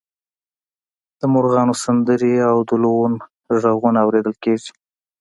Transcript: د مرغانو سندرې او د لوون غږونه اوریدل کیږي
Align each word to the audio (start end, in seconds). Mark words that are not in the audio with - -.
د 1.19 1.21
مرغانو 1.33 1.73
سندرې 1.83 2.35
او 2.49 2.57
د 2.69 2.71
لوون 2.83 3.13
غږونه 3.63 3.99
اوریدل 4.01 4.35
کیږي 4.43 4.71